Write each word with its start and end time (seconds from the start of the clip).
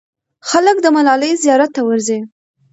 خلک 0.49 0.77
د 0.81 0.85
ملالۍ 0.95 1.31
زیارت 1.43 1.69
ته 1.75 1.81
ورځي. 1.87 2.19